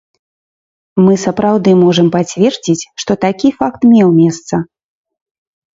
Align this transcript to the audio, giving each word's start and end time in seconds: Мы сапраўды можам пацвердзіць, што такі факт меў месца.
Мы 1.07 1.13
сапраўды 1.25 1.69
можам 1.83 2.07
пацвердзіць, 2.15 2.87
што 3.05 3.11
такі 3.27 3.47
факт 3.61 3.81
меў 3.95 4.09
месца. 4.21 4.55